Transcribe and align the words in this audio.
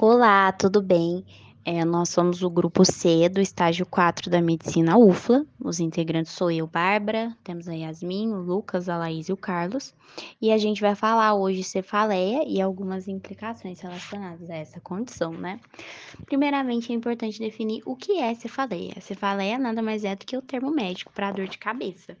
Olá, 0.00 0.52
tudo 0.52 0.80
bem? 0.80 1.24
É, 1.64 1.84
nós 1.84 2.10
somos 2.10 2.40
o 2.44 2.48
grupo 2.48 2.84
C 2.84 3.28
do 3.28 3.40
estágio 3.40 3.84
4 3.84 4.30
da 4.30 4.40
medicina 4.40 4.96
UFLA. 4.96 5.44
Os 5.58 5.80
integrantes 5.80 6.30
sou 6.30 6.52
eu, 6.52 6.68
Bárbara, 6.68 7.36
temos 7.42 7.66
a 7.66 7.72
Yasmin, 7.74 8.30
o 8.30 8.40
Lucas, 8.40 8.88
a 8.88 8.96
Laís 8.96 9.28
e 9.28 9.32
o 9.32 9.36
Carlos. 9.36 9.92
E 10.40 10.52
a 10.52 10.56
gente 10.56 10.80
vai 10.80 10.94
falar 10.94 11.34
hoje 11.34 11.64
cefaleia 11.64 12.44
e 12.46 12.60
algumas 12.60 13.08
implicações 13.08 13.80
relacionadas 13.80 14.48
a 14.48 14.54
essa 14.54 14.80
condição, 14.80 15.32
né? 15.32 15.58
Primeiramente, 16.26 16.92
é 16.92 16.94
importante 16.94 17.40
definir 17.40 17.82
o 17.84 17.96
que 17.96 18.20
é 18.20 18.32
cefaleia. 18.36 19.00
Cefaleia 19.00 19.58
nada 19.58 19.82
mais 19.82 20.04
é 20.04 20.14
do 20.14 20.24
que 20.24 20.36
o 20.36 20.42
termo 20.42 20.70
médico 20.70 21.10
para 21.12 21.32
dor 21.32 21.48
de 21.48 21.58
cabeça. 21.58 22.16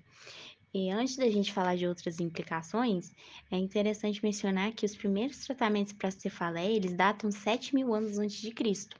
E 0.72 0.90
antes 0.90 1.16
da 1.16 1.30
gente 1.30 1.52
falar 1.52 1.76
de 1.76 1.86
outras 1.86 2.20
implicações, 2.20 3.12
é 3.50 3.56
interessante 3.56 4.22
mencionar 4.22 4.72
que 4.72 4.84
os 4.84 4.94
primeiros 4.94 5.38
tratamentos 5.44 5.92
para 5.92 6.10
cefaleia, 6.10 6.76
eles 6.76 6.92
datam 6.92 7.30
7 7.30 7.74
mil 7.74 7.94
anos 7.94 8.18
antes 8.18 8.40
de 8.40 8.50
Cristo. 8.50 8.96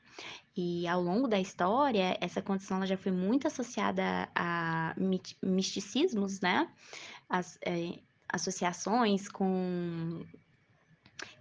E 0.56 0.88
ao 0.88 1.00
longo 1.00 1.28
da 1.28 1.38
história, 1.38 2.16
essa 2.20 2.42
condição 2.42 2.84
já 2.84 2.96
foi 2.96 3.12
muito 3.12 3.46
associada 3.46 4.28
a 4.34 4.94
misticismos, 5.42 6.40
né? 6.40 6.68
As, 7.28 7.58
é, 7.64 8.00
associações 8.28 9.28
com 9.28 10.24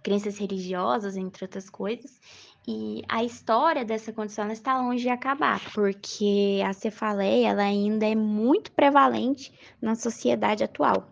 crenças 0.02 0.38
religiosas, 0.38 1.16
entre 1.16 1.44
outras 1.44 1.68
coisas. 1.68 2.20
E 2.70 3.02
a 3.08 3.24
história 3.24 3.82
dessa 3.82 4.12
condição 4.12 4.50
está 4.50 4.78
longe 4.78 5.04
de 5.04 5.08
acabar, 5.08 5.58
porque 5.72 6.60
a 6.62 6.74
cefaleia 6.74 7.48
ela 7.48 7.62
ainda 7.62 8.06
é 8.06 8.14
muito 8.14 8.70
prevalente 8.72 9.50
na 9.80 9.94
sociedade 9.94 10.62
atual. 10.62 11.08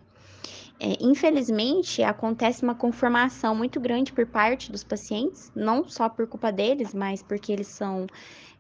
É, 0.79 0.99
infelizmente, 1.01 2.03
acontece 2.03 2.63
uma 2.63 2.75
conformação 2.75 3.55
muito 3.55 3.81
grande 3.81 4.13
por 4.13 4.27
parte 4.27 4.71
dos 4.71 4.85
pacientes, 4.85 5.51
não 5.57 5.89
só 5.89 6.11
por 6.11 6.27
culpa 6.27 6.53
deles, 6.53 6.93
mas 6.93 7.23
porque 7.23 7.51
eles 7.51 7.69
são 7.69 8.07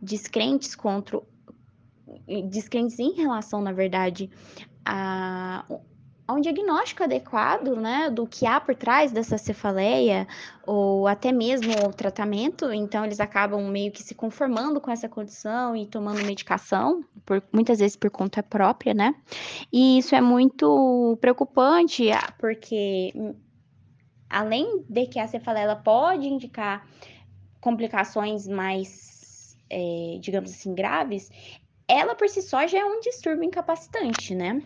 descrentes 0.01 0.75
contra 0.75 1.21
descrentes 2.49 2.99
em 2.99 3.12
relação, 3.12 3.61
na 3.61 3.73
verdade, 3.73 4.31
a 4.83 5.67
a 6.27 6.33
um 6.33 6.41
diagnóstico 6.41 7.05
adequado, 7.05 7.77
né, 7.77 8.11
do 8.11 8.27
que 8.27 8.47
há 8.47 8.61
por 8.61 8.75
trás 8.75 9.13
dessa 9.13 9.39
cefaleia, 9.39 10.27
ou 10.67 11.07
até 11.07 11.31
mesmo 11.31 11.73
o 11.87 11.93
tratamento, 11.93 12.73
então 12.73 13.05
eles 13.05 13.21
acabam 13.21 13.63
meio 13.69 13.93
que 13.93 14.03
se 14.03 14.15
conformando 14.15 14.81
com 14.81 14.91
essa 14.91 15.09
condição 15.09 15.77
e 15.77 15.87
tomando 15.87 16.25
medicação, 16.25 17.05
por, 17.25 17.43
muitas 17.53 17.79
vezes 17.79 17.97
por 17.97 18.11
conta 18.11 18.43
própria, 18.43 18.93
né, 18.93 19.15
e 19.73 19.99
isso 19.99 20.15
é 20.15 20.21
muito 20.21 21.17
preocupante, 21.21 22.09
porque 22.39 23.13
além 24.29 24.85
de 24.89 25.07
que 25.07 25.21
a 25.21 25.29
cefaleia 25.29 25.77
pode 25.77 26.27
indicar 26.27 26.85
complicações 27.61 28.49
mais, 28.49 29.57
é, 29.71 30.19
digamos 30.21 30.51
assim, 30.51 30.75
graves, 30.75 31.31
ela 31.89 32.17
por 32.17 32.29
si 32.29 32.43
só 32.43 32.67
já 32.67 32.79
é 32.79 32.85
um 32.85 33.01
distúrbio 33.01 33.45
incapacitante, 33.45 34.35
né? 34.35 34.61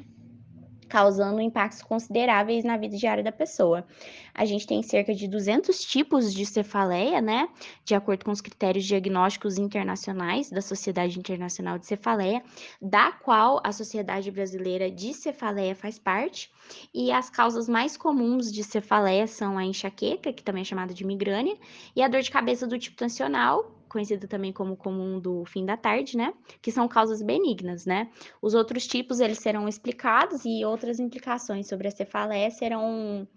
Causando 0.91 1.41
impactos 1.41 1.83
consideráveis 1.83 2.64
na 2.64 2.77
vida 2.77 2.96
diária 2.96 3.22
da 3.22 3.30
pessoa. 3.30 3.86
A 4.34 4.44
gente 4.44 4.66
tem 4.66 4.83
cerca 4.83 5.14
de 5.14 5.28
200 5.28 5.80
tipos 5.84 6.34
de 6.34 6.44
cefaleia, 6.44 7.20
né, 7.20 7.48
de 7.84 7.94
acordo 7.94 8.24
com 8.24 8.33
os 8.33 8.41
critérios 8.41 8.84
diagnósticos 8.84 9.56
internacionais 9.56 10.50
da 10.50 10.61
Sociedade 10.61 11.18
Internacional 11.18 11.78
de 11.78 11.86
Cefaleia, 11.86 12.42
da 12.83 13.12
qual 13.12 13.61
a 13.62 13.72
Sociedade 13.72 14.30
Brasileira 14.33 14.91
de 14.91 15.14
Cefaleia 15.14 15.77
faz 15.77 15.98
parte, 15.98 16.50
e 16.92 17.12
as 17.12 17.30
causas 17.30 17.68
mais 17.68 17.96
comuns 17.96 18.52
de 18.52 18.64
cefaleia 18.64 19.27
são 19.27 19.56
a 19.56 19.64
enxaqueca, 19.64 20.33
que 20.33 20.42
também 20.42 20.62
é 20.62 20.64
chamada 20.64 20.92
de 20.92 21.06
migrânia, 21.06 21.56
e 21.94 22.02
a 22.02 22.08
dor 22.08 22.20
de 22.20 22.30
cabeça 22.30 22.66
do 22.66 22.78
tipo 22.78 22.96
tensional, 22.96 23.80
conhecido 23.91 24.27
também 24.27 24.52
como 24.52 24.77
comum 24.77 25.20
do 25.20 25.45
fim 25.45 25.67
da 25.67 25.77
tarde, 25.77 26.17
né? 26.17 26.33
Que 26.62 26.73
são 26.73 26.89
causas 26.89 27.20
benignas, 27.20 27.84
né? 27.84 28.11
Os 28.40 28.55
outros 28.55 28.86
tipos 28.86 29.20
eles 29.20 29.39
serão 29.39 29.68
explicados 29.68 30.45
e 30.45 30.64
outras 30.64 30.98
implicações 30.98 31.68
sobre 31.68 31.89
a 31.89 31.90
cefaleia 31.90 32.51
serão 32.51 33.28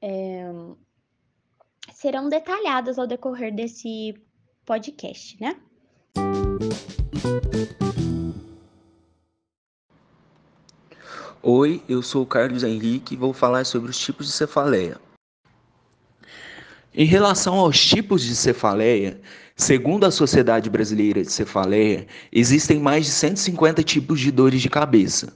é, 0.00 0.50
serão 1.92 2.28
detalhadas 2.28 2.98
ao 2.98 3.06
decorrer 3.06 3.54
desse 3.54 4.14
podcast, 4.64 5.36
né? 5.40 5.56
Oi, 11.42 11.82
eu 11.88 12.02
sou 12.02 12.22
o 12.22 12.26
Carlos 12.26 12.62
Henrique 12.62 13.14
e 13.14 13.16
vou 13.16 13.32
falar 13.32 13.64
sobre 13.64 13.90
os 13.90 13.98
tipos 13.98 14.26
de 14.26 14.32
cefaleia. 14.32 15.00
Em 17.00 17.06
relação 17.06 17.54
aos 17.54 17.82
tipos 17.82 18.22
de 18.22 18.36
cefaleia, 18.36 19.18
segundo 19.56 20.04
a 20.04 20.10
Sociedade 20.10 20.68
Brasileira 20.68 21.22
de 21.22 21.32
Cefaleia, 21.32 22.06
existem 22.30 22.78
mais 22.78 23.06
de 23.06 23.12
150 23.12 23.82
tipos 23.82 24.20
de 24.20 24.30
dores 24.30 24.60
de 24.60 24.68
cabeça. 24.68 25.32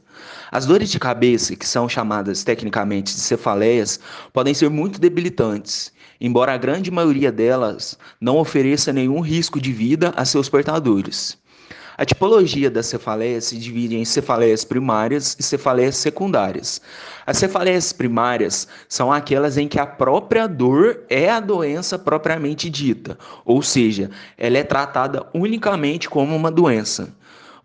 As 0.52 0.66
dores 0.66 0.90
de 0.90 0.98
cabeça, 0.98 1.56
que 1.56 1.66
são 1.66 1.88
chamadas 1.88 2.44
tecnicamente 2.44 3.14
de 3.14 3.20
cefaleias, 3.22 3.98
podem 4.30 4.52
ser 4.52 4.68
muito 4.68 5.00
debilitantes, 5.00 5.90
embora 6.20 6.52
a 6.52 6.58
grande 6.58 6.90
maioria 6.90 7.32
delas 7.32 7.98
não 8.20 8.36
ofereça 8.36 8.92
nenhum 8.92 9.20
risco 9.20 9.58
de 9.58 9.72
vida 9.72 10.12
a 10.18 10.26
seus 10.26 10.50
portadores. 10.50 11.38
A 11.96 12.04
tipologia 12.04 12.68
das 12.68 12.86
cefaleias 12.86 13.44
se 13.44 13.56
divide 13.56 13.96
em 13.96 14.04
cefaleias 14.04 14.64
primárias 14.64 15.36
e 15.38 15.42
cefaleias 15.44 15.96
secundárias. 15.96 16.80
As 17.24 17.38
cefaleias 17.38 17.92
primárias 17.92 18.66
são 18.88 19.12
aquelas 19.12 19.56
em 19.56 19.68
que 19.68 19.78
a 19.78 19.86
própria 19.86 20.48
dor 20.48 21.04
é 21.08 21.30
a 21.30 21.38
doença 21.38 21.96
propriamente 21.96 22.68
dita, 22.68 23.16
ou 23.44 23.62
seja, 23.62 24.10
ela 24.36 24.58
é 24.58 24.64
tratada 24.64 25.24
unicamente 25.32 26.10
como 26.10 26.34
uma 26.34 26.50
doença. 26.50 27.14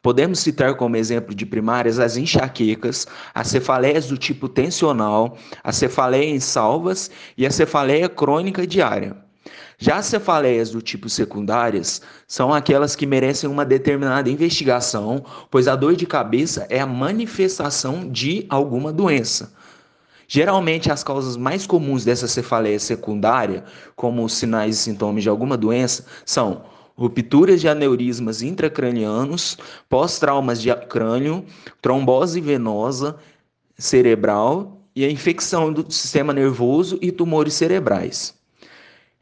Podemos 0.01 0.39
citar 0.39 0.75
como 0.75 0.95
exemplo 0.95 1.33
de 1.33 1.45
primárias 1.45 1.99
as 1.99 2.15
enxaquecas, 2.15 3.07
as 3.33 3.47
cefaleias 3.47 4.07
do 4.07 4.17
tipo 4.17 4.47
tensional, 4.47 5.37
a 5.63 5.73
cefaleia 5.73 6.29
em 6.29 6.39
salvas 6.39 7.09
e 7.35 7.45
a 7.45 7.51
cefaleia 7.51 8.07
crônica 8.07 8.65
diária. 8.65 9.28
Já 9.77 9.97
as 9.97 10.05
cefaleias 10.07 10.71
do 10.71 10.81
tipo 10.81 11.09
secundárias 11.09 12.01
são 12.27 12.53
aquelas 12.53 12.95
que 12.95 13.05
merecem 13.05 13.49
uma 13.49 13.65
determinada 13.65 14.29
investigação, 14.29 15.23
pois 15.49 15.67
a 15.67 15.75
dor 15.75 15.95
de 15.95 16.05
cabeça 16.05 16.67
é 16.69 16.79
a 16.79 16.85
manifestação 16.85 18.09
de 18.09 18.45
alguma 18.49 18.91
doença. 18.91 19.53
Geralmente, 20.27 20.91
as 20.91 21.03
causas 21.03 21.35
mais 21.35 21.65
comuns 21.65 22.05
dessa 22.05 22.27
cefaleia 22.27 22.79
secundária, 22.79 23.63
como 23.95 24.23
os 24.23 24.33
sinais 24.33 24.75
e 24.75 24.79
sintomas 24.79 25.23
de 25.23 25.29
alguma 25.29 25.57
doença, 25.57 26.05
são 26.23 26.63
rupturas 26.95 27.61
de 27.61 27.67
aneurismas 27.67 28.41
intracranianos, 28.41 29.57
pós-traumas 29.89 30.61
de 30.61 30.75
crânio, 30.87 31.45
trombose 31.81 32.41
venosa 32.41 33.17
cerebral 33.77 34.81
e 34.95 35.05
a 35.05 35.09
infecção 35.09 35.71
do 35.71 35.89
sistema 35.91 36.33
nervoso 36.33 36.99
e 37.01 37.11
tumores 37.11 37.53
cerebrais. 37.53 38.38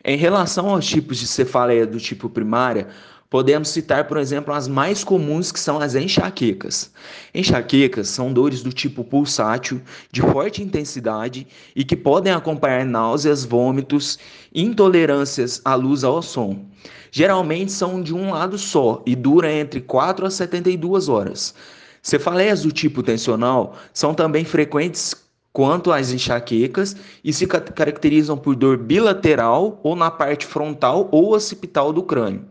Em 0.05 0.15
relação 0.15 0.69
aos 0.69 0.85
tipos 0.85 1.17
de 1.17 1.27
cefaleia 1.27 1.85
do 1.85 1.99
tipo 1.99 2.29
primária, 2.29 2.87
podemos 3.29 3.69
citar, 3.69 4.07
por 4.07 4.17
exemplo, 4.17 4.53
as 4.53 4.67
mais 4.67 5.03
comuns 5.03 5.51
que 5.51 5.59
são 5.59 5.79
as 5.79 5.95
enxaquecas. 5.95 6.91
Enxaquecas 7.33 8.07
são 8.07 8.31
dores 8.31 8.61
do 8.61 8.71
tipo 8.71 9.03
pulsátil, 9.03 9.81
de 10.11 10.21
forte 10.21 10.61
intensidade 10.61 11.47
e 11.75 11.83
que 11.83 11.95
podem 11.95 12.31
acompanhar 12.31 12.85
náuseas, 12.85 13.43
vômitos, 13.43 14.19
intolerâncias 14.53 15.61
à 15.65 15.75
luz 15.75 16.03
ao 16.03 16.21
som. 16.21 16.65
Geralmente 17.11 17.71
são 17.71 18.01
de 18.01 18.13
um 18.13 18.31
lado 18.31 18.57
só 18.57 19.01
e 19.05 19.15
dura 19.15 19.51
entre 19.51 19.81
4 19.81 20.25
a 20.25 20.29
72 20.29 21.09
horas. 21.09 21.55
Cefaleias 22.01 22.61
do 22.61 22.71
tipo 22.71 23.03
tensional 23.03 23.75
são 23.93 24.13
também 24.13 24.45
frequentes 24.45 25.26
quanto 25.51 25.91
às 25.91 26.11
enxaquecas 26.11 26.95
e 27.23 27.33
se 27.33 27.47
caracterizam 27.47 28.37
por 28.37 28.55
dor 28.55 28.77
bilateral 28.77 29.79
ou 29.83 29.95
na 29.95 30.11
parte 30.11 30.45
frontal 30.45 31.09
ou 31.11 31.33
occipital 31.33 31.91
do 31.91 32.03
crânio. 32.03 32.45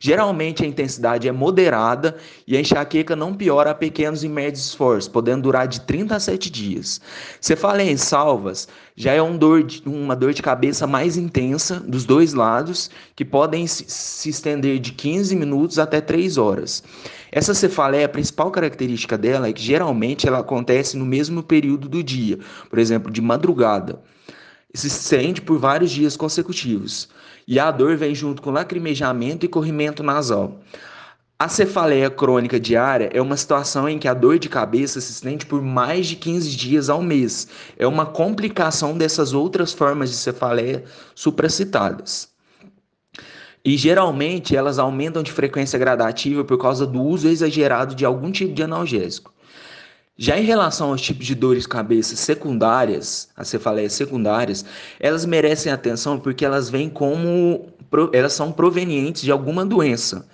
Geralmente 0.00 0.64
a 0.64 0.66
intensidade 0.66 1.28
é 1.28 1.32
moderada 1.32 2.16
e 2.46 2.56
a 2.56 2.60
enxaqueca 2.60 3.16
não 3.16 3.34
piora 3.34 3.70
a 3.70 3.74
pequenos 3.74 4.22
e 4.22 4.28
médios 4.28 4.66
esforços, 4.66 5.08
podendo 5.08 5.42
durar 5.42 5.66
de 5.66 5.80
30 5.80 6.16
a 6.16 6.20
7 6.20 6.50
dias. 6.50 7.00
Cefaleia 7.40 7.90
em 7.90 7.96
salvas 7.96 8.68
já 8.96 9.12
é 9.12 9.22
um 9.22 9.36
dor 9.36 9.62
de, 9.62 9.82
uma 9.86 10.14
dor 10.14 10.32
de 10.32 10.42
cabeça 10.42 10.86
mais 10.86 11.16
intensa 11.16 11.80
dos 11.80 12.04
dois 12.04 12.34
lados, 12.34 12.90
que 13.16 13.24
podem 13.24 13.66
se 13.66 14.28
estender 14.28 14.78
de 14.78 14.92
15 14.92 15.34
minutos 15.34 15.78
até 15.78 16.00
3 16.00 16.38
horas. 16.38 16.82
Essa 17.30 17.54
cefaleia, 17.54 18.06
a 18.06 18.08
principal 18.08 18.50
característica 18.50 19.18
dela 19.18 19.48
é 19.48 19.52
que 19.52 19.62
geralmente 19.62 20.26
ela 20.26 20.38
acontece 20.38 20.96
no 20.96 21.04
mesmo 21.04 21.42
período 21.42 21.88
do 21.88 22.02
dia, 22.02 22.38
por 22.70 22.78
exemplo, 22.78 23.10
de 23.10 23.20
madrugada 23.20 24.00
se 24.74 24.86
estende 24.86 25.40
por 25.40 25.58
vários 25.58 25.90
dias 25.90 26.16
consecutivos, 26.16 27.08
e 27.48 27.58
a 27.58 27.70
dor 27.70 27.96
vem 27.96 28.14
junto 28.14 28.42
com 28.42 28.50
lacrimejamento 28.50 29.46
e 29.46 29.48
corrimento 29.48 30.02
nasal. 30.02 30.60
A 31.38 31.48
cefaleia 31.48 32.10
crônica 32.10 32.60
diária 32.60 33.08
é 33.10 33.22
uma 33.22 33.38
situação 33.38 33.88
em 33.88 33.98
que 33.98 34.06
a 34.06 34.12
dor 34.12 34.38
de 34.38 34.50
cabeça 34.50 35.00
se 35.00 35.12
estende 35.12 35.46
por 35.46 35.62
mais 35.62 36.06
de 36.08 36.16
15 36.16 36.54
dias 36.54 36.90
ao 36.90 37.00
mês. 37.00 37.48
É 37.78 37.86
uma 37.86 38.04
complicação 38.04 38.98
dessas 38.98 39.32
outras 39.32 39.72
formas 39.72 40.10
de 40.10 40.16
cefaleia 40.16 40.84
supracitadas. 41.14 42.28
e 43.64 43.76
geralmente 43.76 44.56
elas 44.56 44.78
aumentam 44.78 45.22
de 45.22 45.32
frequência 45.32 45.78
gradativa 45.78 46.44
por 46.44 46.58
causa 46.58 46.86
do 46.86 47.02
uso 47.02 47.28
exagerado 47.28 47.94
de 47.94 48.04
algum 48.04 48.30
tipo 48.30 48.54
de 48.54 48.62
analgésico. 48.62 49.32
Já 50.20 50.36
em 50.36 50.42
relação 50.42 50.90
aos 50.90 51.00
tipos 51.00 51.24
de 51.24 51.34
dores 51.36 51.62
de 51.62 51.68
cabeça 51.68 52.16
secundárias, 52.16 53.28
as 53.36 53.46
cefaleias 53.46 53.92
secundárias, 53.92 54.64
elas 54.98 55.24
merecem 55.24 55.70
atenção 55.70 56.18
porque 56.18 56.44
elas 56.44 56.68
vêm 56.68 56.90
como 56.90 57.68
elas 58.12 58.32
são 58.32 58.50
provenientes 58.50 59.22
de 59.22 59.30
alguma 59.30 59.64
doença. 59.64 60.26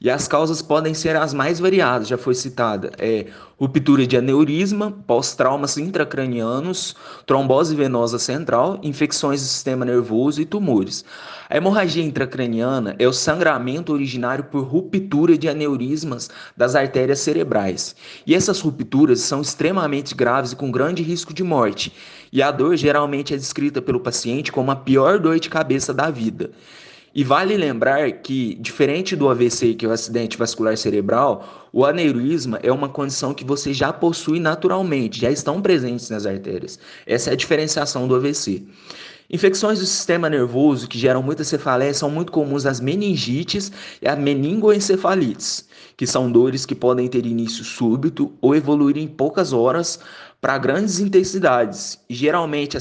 E 0.00 0.08
as 0.08 0.28
causas 0.28 0.62
podem 0.62 0.94
ser 0.94 1.16
as 1.16 1.34
mais 1.34 1.58
variadas, 1.58 2.06
já 2.06 2.16
foi 2.16 2.32
citada, 2.32 2.92
é 2.98 3.26
ruptura 3.58 4.06
de 4.06 4.16
aneurisma, 4.16 4.92
pós-traumas 5.08 5.76
intracranianos, 5.76 6.94
trombose 7.26 7.74
venosa 7.74 8.16
central, 8.16 8.78
infecções 8.80 9.40
do 9.40 9.48
sistema 9.48 9.84
nervoso 9.84 10.40
e 10.40 10.44
tumores. 10.44 11.04
A 11.50 11.56
hemorragia 11.56 12.04
intracraniana 12.04 12.94
é 12.96 13.08
o 13.08 13.12
sangramento 13.12 13.92
originário 13.92 14.44
por 14.44 14.62
ruptura 14.62 15.36
de 15.36 15.48
aneurismas 15.48 16.30
das 16.56 16.76
artérias 16.76 17.18
cerebrais. 17.18 17.96
E 18.24 18.36
essas 18.36 18.60
rupturas 18.60 19.18
são 19.22 19.40
extremamente 19.40 20.14
graves 20.14 20.52
e 20.52 20.56
com 20.56 20.70
grande 20.70 21.02
risco 21.02 21.34
de 21.34 21.42
morte. 21.42 21.92
E 22.32 22.40
a 22.40 22.52
dor 22.52 22.76
geralmente 22.76 23.34
é 23.34 23.36
descrita 23.36 23.82
pelo 23.82 23.98
paciente 23.98 24.52
como 24.52 24.70
a 24.70 24.76
pior 24.76 25.18
dor 25.18 25.40
de 25.40 25.50
cabeça 25.50 25.92
da 25.92 26.08
vida. 26.08 26.52
E 27.14 27.24
vale 27.24 27.56
lembrar 27.56 28.10
que, 28.12 28.54
diferente 28.56 29.16
do 29.16 29.28
AVC, 29.28 29.74
que 29.74 29.86
é 29.86 29.88
o 29.88 29.92
acidente 29.92 30.36
vascular 30.36 30.76
cerebral, 30.76 31.68
o 31.72 31.84
aneurisma 31.84 32.60
é 32.62 32.70
uma 32.70 32.88
condição 32.88 33.32
que 33.32 33.44
você 33.44 33.72
já 33.72 33.92
possui 33.92 34.38
naturalmente, 34.38 35.20
já 35.20 35.30
estão 35.30 35.60
presentes 35.60 36.10
nas 36.10 36.26
artérias. 36.26 36.78
Essa 37.06 37.30
é 37.30 37.32
a 37.32 37.36
diferenciação 37.36 38.06
do 38.06 38.14
AVC. 38.14 38.62
Infecções 39.30 39.78
do 39.78 39.84
sistema 39.84 40.30
nervoso 40.30 40.88
que 40.88 40.98
geram 40.98 41.22
muita 41.22 41.44
cefaleia 41.44 41.92
são 41.92 42.10
muito 42.10 42.32
comuns 42.32 42.64
as 42.64 42.80
meningites 42.80 43.70
e 44.00 44.08
as 44.08 44.18
meningoencefalites, 44.18 45.68
que 45.98 46.06
são 46.06 46.32
dores 46.32 46.64
que 46.64 46.74
podem 46.74 47.08
ter 47.08 47.26
início 47.26 47.62
súbito 47.62 48.32
ou 48.40 48.54
evoluir 48.54 48.96
em 48.96 49.06
poucas 49.06 49.52
horas 49.52 50.00
para 50.40 50.56
grandes 50.56 50.98
intensidades, 50.98 51.98
e 52.08 52.14
geralmente 52.14 52.76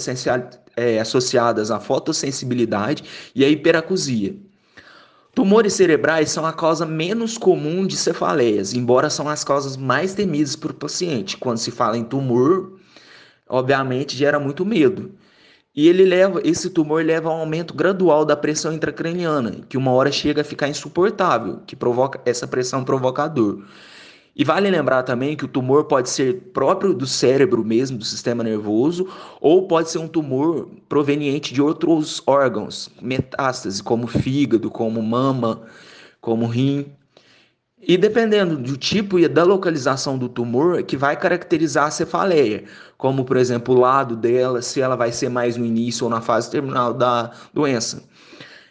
é, 0.77 1.00
associadas 1.00 1.71
à 1.71 1.79
fotossensibilidade 1.79 3.03
e 3.35 3.44
à 3.44 3.50
hiperacusia. 3.50 4.35
Tumores 5.33 5.74
cerebrais 5.74 6.31
são 6.31 6.45
a 6.45 6.53
causa 6.53 6.85
menos 6.85 7.38
comum 7.38 7.85
de 7.85 7.97
cefaleias, 7.97 8.74
embora 8.74 9.09
são 9.09 9.27
as 9.27 9.44
causas 9.44 9.75
mais 9.75 10.13
temidas 10.13 10.56
por 10.56 10.74
paciente. 10.74 11.38
Quando 11.38 11.57
se 11.57 11.69
fala 11.69 11.97
em 11.97 12.03
tumor, 12.03 12.79
obviamente 13.47 14.15
gera 14.15 14.39
muito 14.39 14.65
medo. 14.65 15.12
E 15.75 15.88
ele 15.88 16.06
leva, 16.06 16.41
esse 16.44 16.71
tumor 16.71 17.06
leva 17.06 17.29
a 17.29 17.33
um 17.35 17.41
aumento 17.41 17.75
gradual 17.75 18.25
da 18.25 18.35
pressão 18.35 18.74
intracraniana, 18.74 19.59
que 19.69 19.77
uma 19.77 19.91
hora 19.91 20.12
chega 20.12 20.41
a 20.41 20.44
ficar 20.44 20.69
insuportável, 20.69 21.59
que 21.68 21.75
provoca 21.75 22.19
essa 22.25 22.47
pressão 22.47 22.83
provocador. 22.83 23.63
E 24.38 24.44
vale 24.44 24.69
lembrar 24.69 25.01
também 25.01 25.36
que 25.36 25.45
o 25.45 25.48
tumor 25.48 25.86
pode 25.86 26.12
ser 26.12 26.51
próprio 26.54 26.94
do 26.94 27.07
cérebro 27.07 27.66
mesmo, 27.66 27.98
do 27.98 28.06
sistema 28.06 28.44
nervoso, 28.44 29.07
ou 29.42 29.68
pode 29.68 29.89
ser 29.89 29.98
um 29.98 30.07
tumor 30.07 30.69
proveniente 30.88 31.56
de 31.56 31.60
outros 31.60 32.22
órgãos, 32.28 32.92
metástase, 33.01 33.81
como 33.81 34.06
fígado, 34.06 34.69
como 34.69 35.01
mama, 35.01 35.63
como 36.22 36.45
rim. 36.45 36.86
E 37.81 37.98
dependendo 37.98 38.57
do 38.57 38.78
tipo 38.78 39.18
e 39.18 39.28
da 39.28 39.44
localização 39.44 40.19
do 40.19 40.30
tumor, 40.30 40.80
é 40.80 40.84
que 40.84 40.95
vai 40.95 41.18
caracterizar 41.18 41.88
a 41.88 41.92
cefaleia, 41.92 42.63
como 42.95 43.25
por 43.25 43.38
exemplo 43.38 43.74
o 43.74 43.80
lado 43.80 44.16
dela, 44.16 44.62
se 44.62 44.80
ela 44.80 44.95
vai 44.95 45.12
ser 45.12 45.30
mais 45.30 45.57
no 45.57 45.66
início 45.66 46.04
ou 46.04 46.12
na 46.12 46.22
fase 46.22 46.51
terminal 46.51 46.94
da 46.94 47.31
doença. 47.51 48.04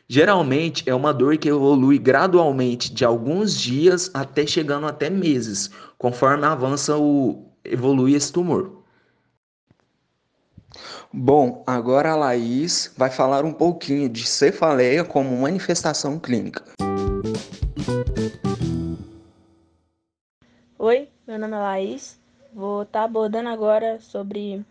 Geralmente 0.09 0.89
é 0.89 0.95
uma 0.95 1.13
dor 1.13 1.37
que 1.37 1.49
evolui 1.49 1.99
gradualmente 1.99 2.95
de 2.95 3.05
alguns 3.05 3.59
dias 3.59 4.09
até 4.15 4.47
chegando 4.47 4.87
até 4.87 5.11
meses, 5.11 5.69
conforme 5.99 6.47
avança 6.47 6.97
o 6.97 7.51
evolui 7.65 8.15
esse 8.15 8.33
tumor. 8.33 8.85
Bom, 11.13 11.65
agora 11.67 12.13
a 12.13 12.17
Laís 12.17 12.95
vai 12.97 13.11
falar 13.11 13.45
um 13.45 13.53
pouquinho 13.53 14.09
de 14.09 14.25
cefaleia 14.25 15.05
como 15.05 15.37
manifestação 15.37 16.21
clínica. 16.21 16.63
Oi, 20.79 21.09
meu 21.27 21.37
nome 21.37 21.57
é 21.57 21.59
Laís. 21.59 22.21
Vou 22.55 22.83
estar 22.83 23.01
tá 23.01 23.05
abordando 23.05 23.49
agora 23.49 23.99
sobre 24.01 24.65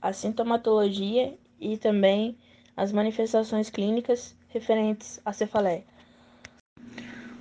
a 0.00 0.14
sintomatologia 0.14 1.34
e 1.60 1.76
também 1.76 2.38
as 2.74 2.90
manifestações 2.90 3.68
clínicas 3.68 4.37
referentes 4.48 5.20
à 5.24 5.32
cefaleia. 5.32 5.84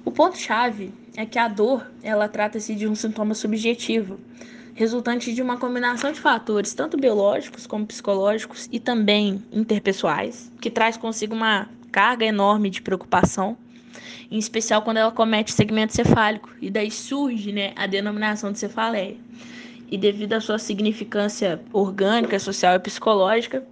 O 0.06 0.12
ponto-chave 0.12 0.94
é 1.16 1.26
que 1.26 1.38
a 1.38 1.48
dor, 1.48 1.86
ela 2.02 2.30
trata-se 2.30 2.74
de 2.76 2.88
um 2.88 2.96
sintoma 2.96 3.34
subjetivo, 3.34 4.20
resultante 4.74 5.34
de 5.34 5.42
uma 5.42 5.58
combinação 5.58 6.12
de 6.12 6.20
fatores, 6.20 6.74
tanto 6.74 6.98
biológicos 6.98 7.66
como 7.68 7.86
psicológicos 7.86 8.70
e 8.72 8.80
também 8.80 9.44
interpessoais, 9.52 10.52
que 10.62 10.70
traz 10.70 10.96
consigo 10.96 11.34
uma 11.34 11.68
carga 11.92 12.26
enorme 12.26 12.70
de 12.70 12.82
preocupação, 12.82 13.58
em 14.30 14.38
especial 14.38 14.82
quando 14.82 14.98
ela 14.98 15.12
comete 15.12 15.52
segmento 15.52 15.94
cefálico, 15.94 16.52
e 16.62 16.70
daí 16.70 16.92
surge 16.92 17.52
né, 17.52 17.74
a 17.76 17.88
denominação 17.88 18.52
de 18.52 18.60
cefaleia. 18.60 19.18
E 19.90 19.98
devido 19.98 20.34
à 20.34 20.42
sua 20.42 20.60
significância 20.60 21.62
orgânica, 21.74 22.38
social 22.38 22.76
e 22.76 22.80
psicológica, 22.80 23.66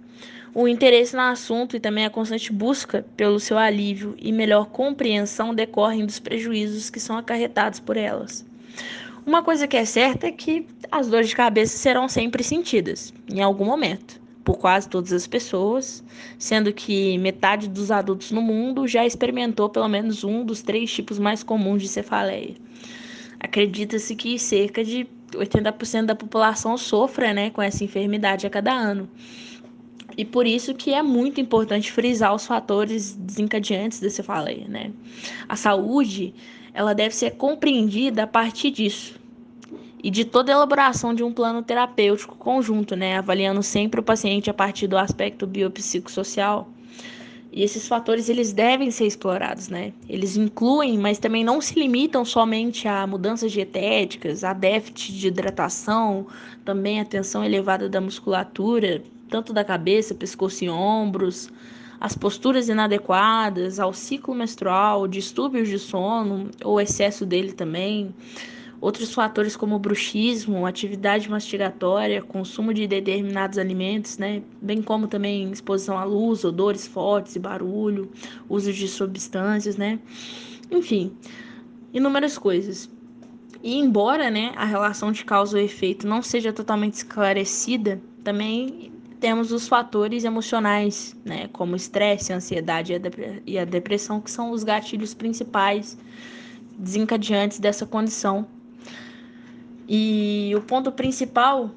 o 0.58 0.66
interesse 0.66 1.14
no 1.14 1.20
assunto 1.20 1.76
e 1.76 1.80
também 1.80 2.06
a 2.06 2.10
constante 2.10 2.50
busca 2.50 3.04
pelo 3.14 3.38
seu 3.38 3.58
alívio 3.58 4.14
e 4.16 4.32
melhor 4.32 4.64
compreensão 4.70 5.54
decorrem 5.54 6.06
dos 6.06 6.18
prejuízos 6.18 6.88
que 6.88 6.98
são 6.98 7.18
acarretados 7.18 7.78
por 7.78 7.94
elas. 7.94 8.42
Uma 9.26 9.42
coisa 9.42 9.68
que 9.68 9.76
é 9.76 9.84
certa 9.84 10.28
é 10.28 10.32
que 10.32 10.66
as 10.90 11.08
dores 11.08 11.28
de 11.28 11.36
cabeça 11.36 11.76
serão 11.76 12.08
sempre 12.08 12.42
sentidas, 12.42 13.12
em 13.30 13.42
algum 13.42 13.66
momento, 13.66 14.18
por 14.42 14.56
quase 14.56 14.88
todas 14.88 15.12
as 15.12 15.26
pessoas, 15.26 16.02
sendo 16.38 16.72
que 16.72 17.18
metade 17.18 17.68
dos 17.68 17.90
adultos 17.90 18.30
no 18.30 18.40
mundo 18.40 18.88
já 18.88 19.04
experimentou 19.04 19.68
pelo 19.68 19.88
menos 19.88 20.24
um 20.24 20.42
dos 20.42 20.62
três 20.62 20.90
tipos 20.90 21.18
mais 21.18 21.42
comuns 21.42 21.82
de 21.82 21.88
cefaleia. 21.88 22.54
Acredita-se 23.38 24.16
que 24.16 24.38
cerca 24.38 24.82
de 24.82 25.06
80% 25.34 26.06
da 26.06 26.14
população 26.14 26.78
sofra 26.78 27.34
né, 27.34 27.50
com 27.50 27.60
essa 27.60 27.84
enfermidade 27.84 28.46
a 28.46 28.50
cada 28.50 28.72
ano. 28.72 29.06
E 30.16 30.24
por 30.24 30.46
isso 30.46 30.74
que 30.74 30.94
é 30.94 31.02
muito 31.02 31.40
importante 31.40 31.92
frisar 31.92 32.34
os 32.34 32.46
fatores 32.46 33.12
desencadeantes 33.14 34.00
da 34.00 34.08
cefaleia, 34.08 34.66
né? 34.66 34.90
A 35.46 35.56
saúde, 35.56 36.34
ela 36.72 36.94
deve 36.94 37.14
ser 37.14 37.32
compreendida 37.32 38.22
a 38.22 38.26
partir 38.26 38.70
disso. 38.70 39.20
E 40.02 40.10
de 40.10 40.24
toda 40.24 40.52
a 40.52 40.54
elaboração 40.54 41.12
de 41.12 41.22
um 41.22 41.32
plano 41.32 41.62
terapêutico 41.62 42.36
conjunto, 42.36 42.96
né? 42.96 43.18
Avaliando 43.18 43.62
sempre 43.62 44.00
o 44.00 44.02
paciente 44.02 44.48
a 44.48 44.54
partir 44.54 44.86
do 44.86 44.96
aspecto 44.96 45.46
biopsicossocial. 45.46 46.70
E 47.52 47.62
esses 47.62 47.88
fatores 47.88 48.28
eles 48.28 48.52
devem 48.52 48.90
ser 48.90 49.06
explorados, 49.06 49.68
né? 49.68 49.92
Eles 50.08 50.36
incluem, 50.36 50.98
mas 50.98 51.18
também 51.18 51.42
não 51.42 51.60
se 51.60 51.78
limitam 51.78 52.24
somente 52.24 52.86
a 52.86 53.06
mudanças 53.06 53.50
dietéticas, 53.50 54.44
a 54.44 54.52
déficit 54.52 55.18
de 55.18 55.28
hidratação, 55.28 56.26
também 56.64 57.00
a 57.00 57.04
tensão 57.04 57.42
elevada 57.42 57.88
da 57.88 58.00
musculatura, 58.00 59.02
tanto 59.28 59.52
da 59.52 59.64
cabeça, 59.64 60.14
pescoço 60.14 60.64
e 60.64 60.68
ombros, 60.68 61.50
as 62.00 62.16
posturas 62.16 62.68
inadequadas, 62.68 63.80
ao 63.80 63.92
ciclo 63.92 64.34
menstrual, 64.34 65.08
distúrbios 65.08 65.68
de 65.68 65.78
sono 65.78 66.50
ou 66.62 66.80
excesso 66.80 67.24
dele 67.24 67.52
também. 67.52 68.14
Outros 68.78 69.14
fatores 69.14 69.56
como 69.56 69.78
bruxismo, 69.78 70.66
atividade 70.66 71.30
mastigatória, 71.30 72.22
consumo 72.22 72.74
de 72.74 72.86
determinados 72.86 73.56
alimentos, 73.56 74.18
né? 74.18 74.42
bem 74.60 74.82
como 74.82 75.08
também 75.08 75.50
exposição 75.50 75.96
à 75.96 76.04
luz, 76.04 76.44
odores 76.44 76.86
fortes 76.86 77.36
e 77.36 77.38
barulho, 77.38 78.10
uso 78.48 78.70
de 78.70 78.86
substâncias, 78.86 79.78
né? 79.78 79.98
Enfim, 80.70 81.16
inúmeras 81.92 82.36
coisas. 82.36 82.90
E 83.62 83.78
embora 83.78 84.30
né, 84.30 84.52
a 84.54 84.66
relação 84.66 85.10
de 85.10 85.24
causa 85.24 85.58
e 85.58 85.64
efeito 85.64 86.06
não 86.06 86.20
seja 86.20 86.52
totalmente 86.52 86.94
esclarecida, 86.94 88.00
também 88.22 88.92
temos 89.20 89.52
os 89.52 89.66
fatores 89.66 90.24
emocionais, 90.24 91.16
né, 91.24 91.48
como 91.52 91.74
estresse, 91.74 92.32
ansiedade 92.32 92.92
e 93.46 93.58
a 93.58 93.64
depressão, 93.64 94.20
que 94.20 94.30
são 94.30 94.50
os 94.50 94.62
gatilhos 94.62 95.14
principais 95.14 95.98
desencadeantes 96.78 97.58
dessa 97.58 97.86
condição. 97.86 98.46
E 99.88 100.52
o 100.56 100.60
ponto 100.60 100.90
principal 100.92 101.70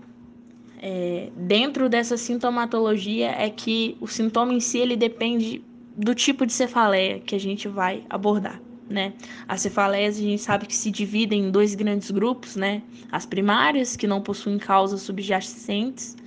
é, 0.81 1.29
dentro 1.35 1.89
dessa 1.89 2.17
sintomatologia 2.17 3.29
é 3.31 3.49
que 3.49 3.97
o 3.99 4.07
sintoma 4.07 4.53
em 4.53 4.59
si 4.59 4.79
ele 4.79 4.95
depende 4.95 5.61
do 5.95 6.15
tipo 6.15 6.45
de 6.45 6.53
cefaleia 6.53 7.19
que 7.19 7.35
a 7.35 7.39
gente 7.39 7.67
vai 7.67 8.03
abordar. 8.09 8.59
Né? 8.89 9.13
As 9.47 9.61
cefaleias 9.61 10.17
a 10.17 10.21
gente 10.21 10.41
sabe 10.41 10.65
que 10.65 10.75
se 10.75 10.89
dividem 10.89 11.45
em 11.45 11.51
dois 11.51 11.75
grandes 11.75 12.09
grupos, 12.09 12.55
né? 12.55 12.81
As 13.11 13.23
primárias, 13.23 13.95
que 13.95 14.07
não 14.07 14.19
possuem 14.19 14.57
causas 14.57 15.01
subjacentes, 15.01 16.17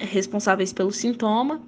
responsáveis 0.00 0.72
pelo 0.72 0.90
sintoma, 0.90 1.60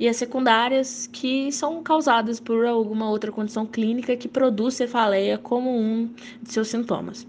e 0.00 0.08
as 0.08 0.16
secundárias, 0.16 1.08
que 1.12 1.52
são 1.52 1.82
causadas 1.82 2.40
por 2.40 2.64
alguma 2.66 3.08
outra 3.08 3.30
condição 3.30 3.66
clínica 3.66 4.16
que 4.16 4.26
produz 4.26 4.74
cefaleia 4.74 5.36
como 5.38 5.70
um 5.70 6.08
de 6.42 6.52
seus 6.52 6.68
sintomas. 6.68 7.26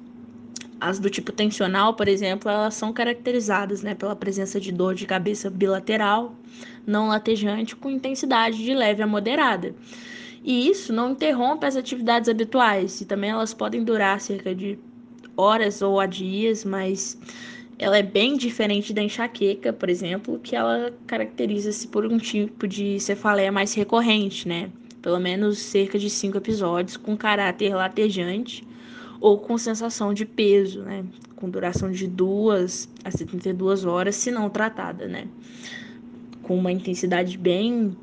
As 0.79 0.99
do 0.99 1.09
tipo 1.09 1.31
tensional, 1.31 1.93
por 1.93 2.07
exemplo, 2.07 2.49
elas 2.49 2.73
são 2.73 2.91
caracterizadas 2.91 3.81
né, 3.81 3.95
pela 3.95 4.15
presença 4.15 4.59
de 4.59 4.71
dor 4.71 4.93
de 4.93 5.05
cabeça 5.05 5.49
bilateral, 5.49 6.35
não 6.85 7.07
latejante, 7.07 7.75
com 7.75 7.89
intensidade 7.89 8.63
de 8.63 8.73
leve 8.73 9.01
a 9.01 9.07
moderada. 9.07 9.73
E 10.43 10.69
isso 10.69 10.93
não 10.93 11.11
interrompe 11.11 11.65
as 11.65 11.75
atividades 11.75 12.29
habituais, 12.29 13.01
e 13.01 13.05
também 13.05 13.31
elas 13.31 13.53
podem 13.53 13.83
durar 13.83 14.19
cerca 14.19 14.53
de 14.53 14.77
horas 15.35 15.81
ou 15.81 15.99
a 15.99 16.05
dias, 16.05 16.63
mas 16.63 17.17
ela 17.77 17.97
é 17.97 18.03
bem 18.03 18.37
diferente 18.37 18.93
da 18.93 19.01
enxaqueca, 19.01 19.73
por 19.73 19.89
exemplo, 19.89 20.39
que 20.39 20.55
ela 20.55 20.93
caracteriza-se 21.05 21.87
por 21.87 22.05
um 22.05 22.17
tipo 22.17 22.67
de 22.67 22.99
cefaleia 22.99 23.51
mais 23.51 23.73
recorrente, 23.73 24.47
né? 24.47 24.69
Pelo 25.01 25.19
menos 25.19 25.59
cerca 25.59 25.99
de 25.99 26.09
cinco 26.09 26.37
episódios, 26.37 26.95
com 26.97 27.17
caráter 27.17 27.75
latejante 27.75 28.65
ou 29.19 29.37
com 29.37 29.57
sensação 29.57 30.13
de 30.13 30.25
peso, 30.25 30.83
né? 30.83 31.03
Com 31.35 31.49
duração 31.49 31.91
de 31.91 32.07
duas 32.07 32.89
a 33.03 33.11
72 33.11 33.85
horas, 33.85 34.15
se 34.15 34.31
não 34.31 34.49
tratada, 34.49 35.07
né? 35.07 35.27
Com 36.41 36.57
uma 36.57 36.71
intensidade 36.71 37.37
bem 37.37 37.95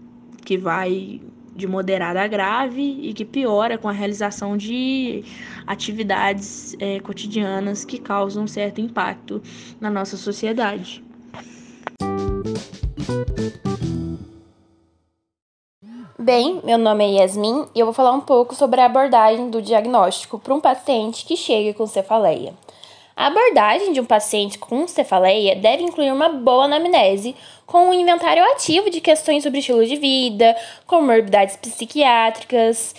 que 0.44 0.58
vai 0.58 1.20
de 1.54 1.66
moderada 1.66 2.22
a 2.22 2.26
grave 2.26 2.82
e 3.02 3.12
que 3.12 3.24
piora 3.24 3.76
com 3.76 3.88
a 3.88 3.92
realização 3.92 4.56
de 4.56 5.24
atividades 5.66 6.74
é, 6.80 7.00
cotidianas 7.00 7.84
que 7.84 7.98
causam 7.98 8.46
certo 8.46 8.80
impacto 8.80 9.42
na 9.80 9.90
nossa 9.90 10.16
sociedade. 10.16 11.04
Bem, 16.18 16.60
meu 16.62 16.78
nome 16.78 17.04
é 17.04 17.20
Yasmin 17.20 17.66
e 17.74 17.80
eu 17.80 17.86
vou 17.86 17.92
falar 17.92 18.12
um 18.12 18.20
pouco 18.20 18.54
sobre 18.54 18.80
a 18.80 18.86
abordagem 18.86 19.50
do 19.50 19.60
diagnóstico 19.60 20.38
para 20.38 20.54
um 20.54 20.60
paciente 20.60 21.26
que 21.26 21.36
chega 21.36 21.74
com 21.74 21.84
cefaleia. 21.84 22.54
A 23.14 23.26
abordagem 23.26 23.92
de 23.92 24.00
um 24.00 24.04
paciente 24.04 24.58
com 24.58 24.86
cefaleia 24.88 25.54
deve 25.54 25.82
incluir 25.82 26.10
uma 26.10 26.30
boa 26.30 26.64
anamnese, 26.64 27.36
com 27.66 27.90
um 27.90 27.94
inventário 27.94 28.42
ativo 28.52 28.90
de 28.90 29.00
questões 29.00 29.42
sobre 29.42 29.58
estilo 29.60 29.84
de 29.84 29.96
vida, 29.96 30.56
comorbidades 30.86 31.56
psiquiátricas 31.56 32.94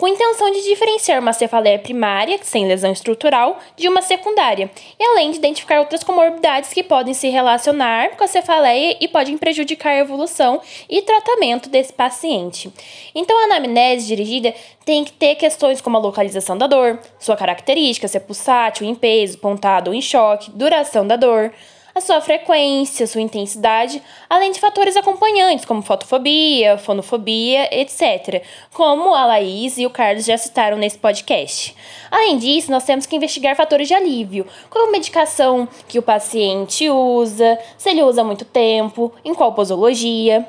com 0.00 0.08
intenção 0.08 0.50
de 0.50 0.62
diferenciar 0.62 1.20
uma 1.20 1.34
cefaleia 1.34 1.78
primária, 1.78 2.38
sem 2.42 2.66
lesão 2.66 2.90
estrutural, 2.90 3.58
de 3.76 3.86
uma 3.86 4.00
secundária, 4.00 4.70
e 4.98 5.04
além 5.04 5.30
de 5.30 5.36
identificar 5.36 5.78
outras 5.78 6.02
comorbidades 6.02 6.72
que 6.72 6.82
podem 6.82 7.12
se 7.12 7.28
relacionar 7.28 8.16
com 8.16 8.24
a 8.24 8.26
cefaleia 8.26 8.96
e 8.98 9.06
podem 9.06 9.36
prejudicar 9.36 9.90
a 9.90 9.98
evolução 9.98 10.62
e 10.88 11.02
tratamento 11.02 11.68
desse 11.68 11.92
paciente. 11.92 12.72
Então, 13.14 13.38
a 13.38 13.44
anamnese 13.44 14.06
dirigida 14.06 14.54
tem 14.86 15.04
que 15.04 15.12
ter 15.12 15.34
questões 15.34 15.82
como 15.82 15.98
a 15.98 16.00
localização 16.00 16.56
da 16.56 16.66
dor, 16.66 16.98
sua 17.18 17.36
característica, 17.36 18.08
se 18.08 18.16
é 18.16 18.20
pulsátil, 18.20 18.86
em 18.86 18.94
peso, 18.94 19.36
pontado 19.36 19.88
ou 19.88 19.94
em 19.94 20.00
choque, 20.00 20.50
duração 20.50 21.06
da 21.06 21.16
dor, 21.16 21.52
a 22.00 22.02
sua 22.02 22.20
frequência, 22.22 23.06
sua 23.06 23.20
intensidade, 23.20 24.02
além 24.28 24.50
de 24.50 24.58
fatores 24.58 24.96
acompanhantes, 24.96 25.66
como 25.66 25.82
fotofobia, 25.82 26.78
fonofobia, 26.78 27.68
etc., 27.78 28.42
como 28.72 29.14
a 29.14 29.26
Laís 29.26 29.76
e 29.76 29.84
o 29.84 29.90
Carlos 29.90 30.24
já 30.24 30.36
citaram 30.38 30.78
nesse 30.78 30.98
podcast. 30.98 31.76
Além 32.10 32.38
disso, 32.38 32.70
nós 32.70 32.84
temos 32.84 33.04
que 33.04 33.14
investigar 33.14 33.54
fatores 33.54 33.86
de 33.86 33.92
alívio, 33.92 34.46
como 34.70 34.90
medicação 34.90 35.68
que 35.86 35.98
o 35.98 36.02
paciente 36.02 36.88
usa, 36.88 37.58
se 37.76 37.90
ele 37.90 38.02
usa 38.02 38.24
muito 38.24 38.46
tempo, 38.46 39.12
em 39.22 39.34
qual 39.34 39.52
posologia. 39.52 40.48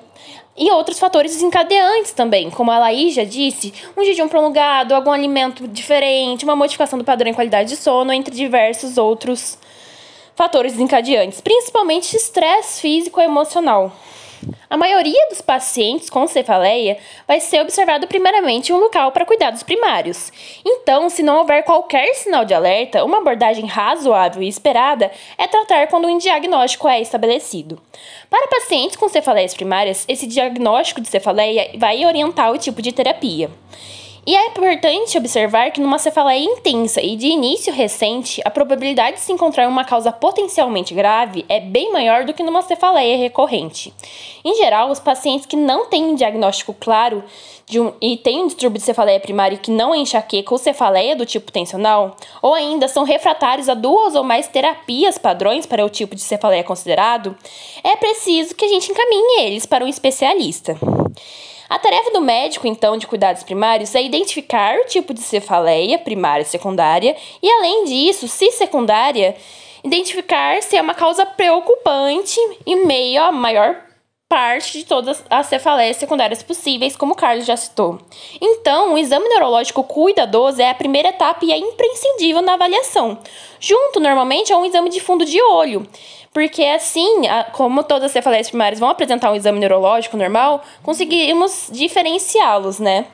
E 0.56 0.72
outros 0.72 1.00
fatores 1.00 1.34
desencadeantes 1.34 2.14
também, 2.14 2.50
como 2.50 2.72
a 2.72 2.80
Laís 2.80 3.14
já 3.14 3.26
disse, 3.26 3.74
um 3.98 4.06
jejum 4.06 4.30
prolongado, 4.30 4.96
algum 4.96 5.12
alimento 5.12 5.68
diferente, 5.68 6.46
uma 6.46 6.56
modificação 6.56 6.98
do 6.98 7.06
padrão 7.06 7.30
em 7.30 7.34
qualidade 7.34 7.70
de 7.70 7.76
sono, 7.76 8.14
entre 8.14 8.34
diversos 8.34 8.98
outros 8.98 9.54
fatores 9.54 9.71
desencadeantes, 10.50 11.42
principalmente 11.42 12.16
estresse 12.16 12.82
físico 12.82 13.20
e 13.20 13.24
emocional. 13.24 13.92
A 14.70 14.78
maioria 14.78 15.28
dos 15.30 15.42
pacientes 15.42 16.10
com 16.10 16.26
cefaleia 16.26 16.98
vai 17.28 17.40
ser 17.40 17.62
observado 17.62 18.08
primeiramente 18.08 18.72
em 18.72 18.76
um 18.76 18.80
local 18.80 19.12
para 19.12 19.26
cuidados 19.26 19.62
primários. 19.62 20.32
Então, 20.66 21.10
se 21.10 21.22
não 21.22 21.40
houver 21.40 21.64
qualquer 21.64 22.14
sinal 22.16 22.44
de 22.44 22.54
alerta, 22.54 23.04
uma 23.04 23.18
abordagem 23.18 23.66
razoável 23.66 24.42
e 24.42 24.48
esperada 24.48 25.12
é 25.38 25.46
tratar 25.46 25.88
quando 25.88 26.08
um 26.08 26.18
diagnóstico 26.18 26.88
é 26.88 27.00
estabelecido. 27.02 27.80
Para 28.30 28.48
pacientes 28.48 28.96
com 28.96 29.10
cefaleias 29.10 29.54
primárias, 29.54 30.06
esse 30.08 30.26
diagnóstico 30.26 31.02
de 31.02 31.10
cefaleia 31.10 31.72
vai 31.78 32.04
orientar 32.06 32.52
o 32.52 32.58
tipo 32.58 32.82
de 32.82 32.92
terapia. 32.92 33.52
E 34.24 34.36
é 34.36 34.48
importante 34.48 35.18
observar 35.18 35.72
que 35.72 35.82
numa 35.82 35.98
cefaleia 35.98 36.44
intensa 36.44 37.02
e 37.02 37.16
de 37.16 37.26
início 37.26 37.74
recente, 37.74 38.40
a 38.46 38.52
probabilidade 38.52 39.18
de 39.18 39.24
se 39.24 39.32
encontrar 39.32 39.68
uma 39.68 39.84
causa 39.84 40.12
potencialmente 40.12 40.94
grave 40.94 41.44
é 41.50 41.60
bem 41.60 41.92
maior 41.92 42.24
do 42.24 42.32
que 42.32 42.44
numa 42.44 42.62
cefaleia 42.62 43.18
recorrente. 43.18 43.92
Em 44.46 44.56
geral, 44.58 44.92
os 44.92 45.00
pacientes 45.00 45.48
que 45.48 45.56
não 45.56 45.88
têm 45.88 46.06
um 46.06 46.14
diagnóstico 46.14 46.72
claro 46.80 47.24
um, 47.74 47.94
e 48.00 48.16
têm 48.16 48.44
um 48.44 48.48
distúrbio 48.48 48.78
de 48.78 48.86
cefaleia 48.86 49.20
primária 49.20 49.58
que 49.58 49.72
não 49.72 49.92
é 49.92 49.98
enxaqueca 49.98 50.54
ou 50.54 50.60
cefaleia 50.60 51.16
do 51.16 51.26
tipo 51.26 51.52
tensional, 51.52 52.16
ou 52.44 52.54
ainda 52.54 52.88
são 52.88 53.04
refratários 53.04 53.68
a 53.68 53.74
duas 53.74 54.14
ou 54.14 54.24
mais 54.24 54.48
terapias 54.48 55.18
padrões 55.18 55.66
para 55.66 55.84
o 55.84 55.90
tipo 55.90 56.14
de 56.14 56.22
cefaleia 56.22 56.64
considerado, 56.64 57.36
é 57.84 57.96
preciso 57.96 58.54
que 58.54 58.66
a 58.66 58.70
gente 58.70 58.92
encaminhe 58.92 59.42
eles 59.48 59.66
para 59.66 59.84
um 59.84 59.88
especialista. 59.88 60.78
A 61.72 61.80
tarefa 61.80 62.12
do 62.12 62.20
médico, 62.20 62.68
então, 62.68 62.98
de 62.98 63.08
cuidados 63.08 63.44
primários 63.44 63.96
é 63.96 64.04
identificar 64.04 64.78
o 64.80 64.88
tipo 64.88 65.14
de 65.14 65.22
cefaleia, 65.22 65.98
primária 65.98 66.42
e 66.42 66.46
secundária, 66.46 67.16
e 67.42 67.50
além 67.50 67.86
disso, 67.86 68.28
se 68.28 68.52
secundária, 68.52 69.38
identificar 69.82 70.62
se 70.62 70.76
é 70.76 70.82
uma 70.82 70.94
causa 70.94 71.26
preocupante 71.26 72.38
em 72.66 72.86
meio 72.86 73.24
à 73.24 73.32
maior 73.32 73.74
parte 74.28 74.80
de 74.80 74.86
todas 74.86 75.24
as 75.30 75.46
cefaleias 75.46 75.96
secundárias 75.96 76.44
possíveis, 76.44 76.98
como 76.98 77.14
o 77.14 77.16
Carlos 77.16 77.46
já 77.46 77.56
citou. 77.56 78.00
Então, 78.42 78.94
o 78.94 78.98
exame 78.98 79.30
neurológico 79.30 79.82
cuidadoso 79.82 80.62
é 80.62 80.70
a 80.70 80.76
primeira 80.76 81.08
etapa 81.08 81.46
e 81.46 81.54
é 81.54 81.58
imprescindível 81.58 82.42
na 82.42 82.56
avaliação, 82.56 83.18
junto 83.62 83.98
normalmente 83.98 84.52
a 84.52 84.58
um 84.58 84.66
exame 84.66 84.90
de 84.90 85.00
fundo 85.00 85.24
de 85.24 85.42
olho 85.42 85.88
porque 86.34 86.64
assim, 86.64 87.24
como 87.54 87.84
todas 87.84 88.06
as 88.06 88.12
cefaleias 88.12 88.50
primárias 88.50 88.80
vão 88.80 88.90
apresentar 88.90 89.32
um 89.32 89.36
exame 89.36 89.60
neurológico 89.60 90.18
normal, 90.18 90.64
conseguimos 90.82 91.70
diferenciá-los, 91.72 92.80
né? 92.80 93.06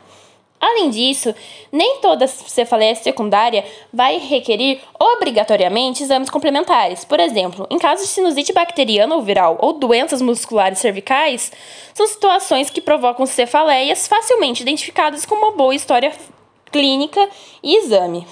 Além 0.60 0.90
disso, 0.90 1.36
nem 1.72 1.98
toda 1.98 2.26
cefaleia 2.26 2.96
secundária 2.96 3.64
vai 3.94 4.18
requerir 4.18 4.80
obrigatoriamente 5.00 6.02
exames 6.02 6.32
complementares. 6.32 7.06
Por 7.06 7.20
exemplo, 7.20 7.68
em 7.70 7.78
casos 7.78 8.08
de 8.08 8.14
sinusite 8.14 8.54
bacteriana 8.54 9.16
ou 9.16 9.22
viral 9.22 9.58
ou 9.62 9.74
doenças 9.74 10.20
musculares 10.20 10.80
cervicais, 10.80 11.52
são 11.94 12.08
situações 12.08 12.72
que 12.72 12.82
provocam 12.82 13.26
cefaleias 13.28 14.08
facilmente 14.08 14.64
identificadas 14.64 15.28
com 15.28 15.36
uma 15.36 15.52
boa 15.52 15.76
história 15.76 16.12
clínica 16.72 17.30
e 17.62 17.78
exame. 17.78 18.26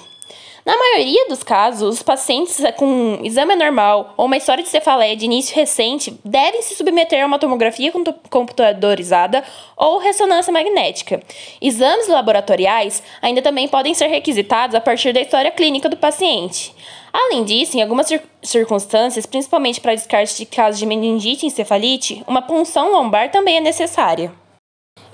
Na 0.66 0.76
maioria 0.76 1.28
dos 1.28 1.44
casos, 1.44 1.94
os 1.94 2.02
pacientes 2.02 2.60
com 2.76 3.20
exame 3.22 3.54
normal 3.54 4.12
ou 4.16 4.26
uma 4.26 4.36
história 4.36 4.64
de 4.64 4.68
cefaleia 4.68 5.14
de 5.14 5.24
início 5.24 5.54
recente 5.54 6.18
devem 6.24 6.60
se 6.60 6.74
submeter 6.74 7.22
a 7.22 7.26
uma 7.26 7.38
tomografia 7.38 7.92
computadorizada 8.28 9.44
ou 9.76 9.98
ressonância 9.98 10.52
magnética. 10.52 11.22
Exames 11.62 12.08
laboratoriais 12.08 13.00
ainda 13.22 13.40
também 13.40 13.68
podem 13.68 13.94
ser 13.94 14.08
requisitados 14.08 14.74
a 14.74 14.80
partir 14.80 15.12
da 15.12 15.20
história 15.20 15.52
clínica 15.52 15.88
do 15.88 15.96
paciente. 15.96 16.74
Além 17.12 17.44
disso, 17.44 17.76
em 17.76 17.82
algumas 17.82 18.08
circunstâncias, 18.42 19.24
principalmente 19.24 19.80
para 19.80 19.94
descarte 19.94 20.36
de 20.36 20.46
casos 20.46 20.80
de 20.80 20.84
meningite 20.84 21.46
e 21.46 21.48
encefalite, 21.48 22.24
uma 22.26 22.42
punção 22.42 22.90
lombar 22.90 23.30
também 23.30 23.58
é 23.58 23.60
necessária. 23.60 24.32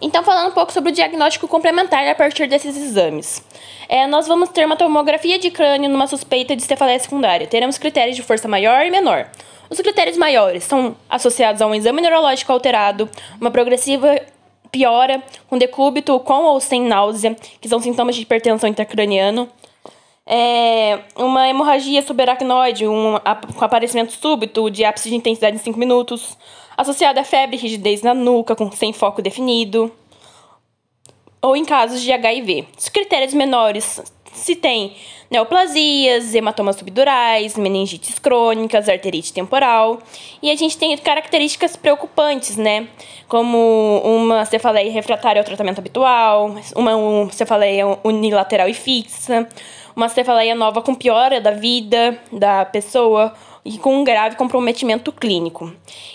Então, 0.02 0.24
falando 0.24 0.50
um 0.50 0.54
pouco 0.54 0.72
sobre 0.72 0.90
o 0.90 0.94
diagnóstico 0.94 1.46
complementar 1.46 2.06
a 2.08 2.14
partir 2.14 2.48
desses 2.48 2.76
exames. 2.76 3.40
É, 3.88 4.04
nós 4.04 4.26
vamos 4.26 4.48
ter 4.48 4.66
uma 4.66 4.74
tomografia 4.74 5.38
de 5.38 5.48
crânio 5.48 5.88
numa 5.88 6.08
suspeita 6.08 6.56
de 6.56 6.62
cefaleia 6.62 6.98
secundária. 6.98 7.46
Teremos 7.46 7.78
critérios 7.78 8.16
de 8.16 8.22
força 8.22 8.48
maior 8.48 8.84
e 8.84 8.90
menor. 8.90 9.30
Os 9.70 9.80
critérios 9.80 10.16
maiores 10.16 10.64
são 10.64 10.96
associados 11.08 11.62
a 11.62 11.66
um 11.66 11.74
exame 11.74 12.02
neurológico 12.02 12.52
alterado, 12.52 13.08
uma 13.40 13.50
progressiva 13.50 14.20
piora 14.72 15.22
com 15.48 15.56
decúbito 15.56 16.18
com 16.18 16.42
ou 16.46 16.58
sem 16.58 16.82
náusea, 16.82 17.36
que 17.60 17.68
são 17.68 17.78
sintomas 17.78 18.16
de 18.16 18.22
hipertensão 18.22 18.68
intracraniano, 18.68 19.48
é, 20.26 21.00
uma 21.16 21.48
hemorragia 21.48 22.00
subaracnoide, 22.02 22.86
um, 22.86 23.18
com 23.56 23.64
aparecimento 23.64 24.12
súbito 24.12 24.70
de 24.70 24.84
ápice 24.84 25.08
de 25.10 25.16
intensidade 25.16 25.56
em 25.56 25.60
5 25.60 25.78
minutos, 25.78 26.36
associada 26.76 27.20
a 27.20 27.24
febre 27.24 27.56
rigidez 27.56 28.02
na 28.02 28.14
nuca, 28.14 28.56
com, 28.56 28.70
sem 28.72 28.92
foco 28.92 29.22
definido, 29.22 29.92
ou 31.40 31.56
em 31.56 31.64
casos 31.64 32.00
de 32.00 32.12
HIV. 32.12 32.68
Os 32.78 32.88
critérios 32.88 33.34
menores 33.34 34.00
se 34.32 34.56
tem 34.56 34.94
neoplasias, 35.30 36.34
hematomas 36.34 36.76
subdurais, 36.76 37.56
meningites 37.56 38.18
crônicas, 38.18 38.88
arterite 38.88 39.32
temporal. 39.32 39.98
E 40.42 40.50
a 40.50 40.56
gente 40.56 40.76
tem 40.76 40.96
características 40.96 41.76
preocupantes, 41.76 42.56
né? 42.56 42.88
Como 43.28 44.00
uma 44.04 44.44
cefaleia 44.44 44.90
refratária 44.90 45.40
ao 45.40 45.44
tratamento 45.44 45.78
habitual, 45.78 46.54
uma 46.74 47.30
cefaleia 47.30 47.98
unilateral 48.04 48.68
e 48.68 48.74
fixa, 48.74 49.48
uma 49.94 50.08
cefaleia 50.08 50.54
nova 50.54 50.82
com 50.82 50.94
piora 50.94 51.40
da 51.40 51.50
vida 51.50 52.18
da 52.32 52.64
pessoa, 52.64 53.32
e 53.64 53.78
com 53.78 53.96
um 53.96 54.04
grave 54.04 54.36
comprometimento 54.36 55.12
clínico. 55.12 55.72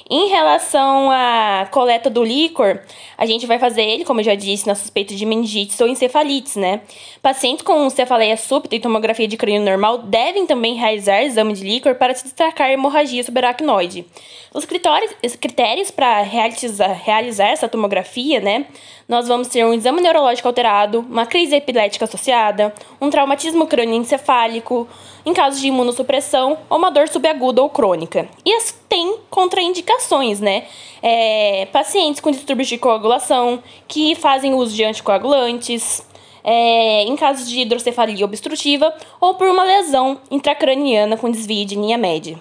Em 0.09 0.27
relação 0.27 1.09
à 1.09 1.67
coleta 1.71 2.09
do 2.09 2.23
líquor, 2.23 2.81
a 3.17 3.25
gente 3.25 3.45
vai 3.45 3.57
fazer 3.57 3.83
ele, 3.83 4.03
como 4.03 4.19
eu 4.19 4.25
já 4.25 4.35
disse, 4.35 4.67
na 4.67 4.75
suspeita 4.75 5.15
de 5.15 5.25
meningite 5.25 5.81
ou 5.81 5.87
encefalites, 5.87 6.55
né? 6.57 6.81
Pacientes 7.21 7.63
com 7.63 7.89
cefaleia 7.89 8.35
súbita 8.35 8.75
e 8.75 8.79
tomografia 8.79 9.27
de 9.27 9.37
crânio 9.37 9.61
normal 9.61 9.99
devem 9.99 10.45
também 10.45 10.75
realizar 10.75 11.23
exame 11.23 11.53
de 11.53 11.63
líquor 11.63 11.95
para 11.95 12.13
se 12.13 12.23
destacar 12.25 12.69
hemorragia 12.69 13.23
subaracnoide. 13.23 14.05
Os 14.53 14.65
critérios 14.65 15.91
para 15.91 16.21
realizar, 16.21 16.93
realizar 16.93 17.47
essa 17.47 17.69
tomografia, 17.69 18.39
né? 18.39 18.65
Nós 19.07 19.27
vamos 19.27 19.47
ter 19.47 19.65
um 19.65 19.73
exame 19.73 20.01
neurológico 20.01 20.47
alterado, 20.47 20.99
uma 20.99 21.25
crise 21.25 21.55
epilética 21.55 22.05
associada, 22.05 22.73
um 22.99 23.09
traumatismo 23.09 23.65
crânioencefálico, 23.67 24.87
em 25.27 25.33
caso 25.33 25.59
de 25.59 25.67
imunossupressão 25.67 26.57
ou 26.69 26.77
uma 26.77 26.89
dor 26.89 27.09
subaguda 27.09 27.61
ou 27.61 27.69
crônica. 27.69 28.29
E 28.45 28.53
as 28.53 28.73
tem 28.87 29.17
contraindicações, 29.29 30.39
né? 30.39 30.63
É, 31.03 31.67
pacientes 31.73 32.21
com 32.21 32.31
distúrbios 32.31 32.69
de 32.69 32.77
coagulação, 32.77 33.61
que 33.89 34.15
fazem 34.15 34.53
uso 34.53 34.73
de 34.73 34.85
anticoagulantes, 34.85 36.01
é, 36.45 37.03
em 37.03 37.15
casos 37.17 37.49
de 37.49 37.59
hidrocefalia 37.59 38.23
obstrutiva 38.23 38.93
ou 39.19 39.33
por 39.33 39.49
uma 39.49 39.65
lesão 39.65 40.17
intracraniana 40.31 41.17
com 41.17 41.29
desvio 41.29 41.65
de 41.65 41.75
linha 41.75 41.97
média. 41.97 42.39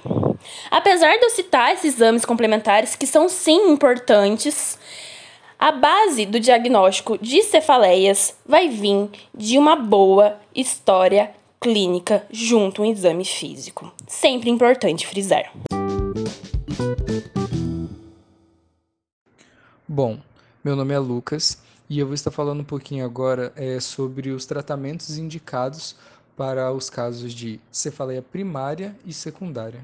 Apesar 0.70 1.10
de 1.18 1.24
eu 1.24 1.30
citar 1.30 1.74
esses 1.74 1.96
exames 1.96 2.24
complementares, 2.24 2.94
que 2.94 3.04
são 3.06 3.28
sim 3.28 3.68
importantes, 3.68 4.78
a 5.58 5.72
base 5.72 6.24
do 6.24 6.38
diagnóstico 6.38 7.18
de 7.18 7.42
cefaleias 7.42 8.36
vai 8.46 8.68
vir 8.68 9.10
de 9.34 9.58
uma 9.58 9.74
boa 9.74 10.38
história 10.54 11.34
clínica 11.60 12.26
junto 12.30 12.82
um 12.82 12.84
exame 12.84 13.24
físico. 13.24 13.92
Sempre 14.06 14.50
importante 14.50 15.06
frisar. 15.06 15.52
Bom, 19.88 20.18
meu 20.64 20.76
nome 20.76 20.92
é 20.94 20.98
Lucas 20.98 21.58
e 21.88 21.98
eu 21.98 22.06
vou 22.06 22.14
estar 22.14 22.30
falando 22.30 22.60
um 22.60 22.64
pouquinho 22.64 23.04
agora 23.04 23.52
é, 23.56 23.78
sobre 23.80 24.30
os 24.30 24.44
tratamentos 24.44 25.16
indicados 25.16 25.96
para 26.36 26.72
os 26.72 26.90
casos 26.90 27.32
de 27.32 27.58
cefaleia 27.70 28.20
primária 28.20 28.94
e 29.06 29.12
secundária. 29.12 29.80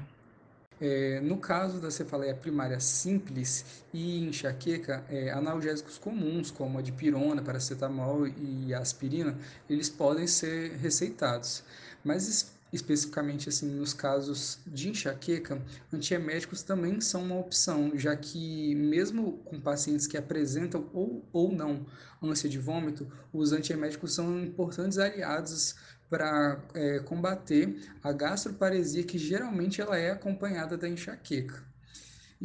É, 0.81 1.19
no 1.21 1.37
caso 1.37 1.79
da 1.79 1.89
cefaleia 1.89 2.35
primária 2.35 2.79
simples 2.79 3.83
e 3.93 4.19
enxaqueca, 4.27 5.03
é, 5.09 5.31
analgésicos 5.31 5.97
comuns, 5.97 6.51
como 6.51 6.77
a 6.77 6.81
dipirona, 6.81 7.41
paracetamol 7.41 8.27
e 8.27 8.73
aspirina, 8.73 9.37
eles 9.69 9.89
podem 9.89 10.27
ser 10.27 10.71
receitados. 10.77 11.63
Mas 12.03 12.53
especificamente 12.73 13.47
assim 13.47 13.69
nos 13.69 13.93
casos 13.93 14.57
de 14.65 14.89
enxaqueca, 14.89 15.61
antieméticos 15.93 16.63
também 16.63 16.99
são 16.99 17.23
uma 17.23 17.37
opção, 17.37 17.91
já 17.95 18.15
que 18.15 18.73
mesmo 18.73 19.33
com 19.45 19.61
pacientes 19.61 20.07
que 20.07 20.17
apresentam 20.17 20.89
ou, 20.91 21.23
ou 21.31 21.51
não 21.51 21.85
ânsia 22.21 22.49
de 22.49 22.57
vômito, 22.57 23.07
os 23.31 23.51
antieméticos 23.51 24.13
são 24.15 24.39
importantes 24.39 24.97
aliados 24.97 25.75
para 26.13 26.63
é, 26.75 26.99
combater 26.99 27.75
a 28.03 28.11
gastroparesia, 28.11 29.03
que 29.03 29.17
geralmente 29.17 29.81
ela 29.81 29.97
é 29.97 30.11
acompanhada 30.11 30.77
da 30.77 30.87
enxaqueca. 30.87 31.72